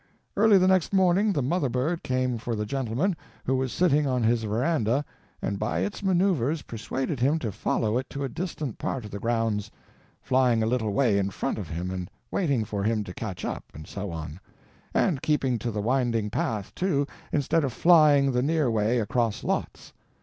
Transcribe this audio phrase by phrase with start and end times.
[0.35, 3.15] Early the next morning the mother bird came for the gentleman,
[3.45, 5.05] who was sitting on his veranda,
[5.43, 9.19] and by its maneuvers persuaded him to follow it to a distant part of the
[9.19, 13.65] grounds—flying a little way in front of him and waiting for him to catch up,
[13.75, 14.39] and so on;
[14.91, 19.93] and keeping to the winding path, too, instead of flying the near way across lots.